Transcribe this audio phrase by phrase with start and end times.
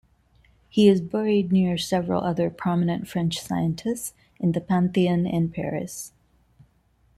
[0.67, 6.11] He is buried near several other prominent French scientists in the Pantheon in Paris.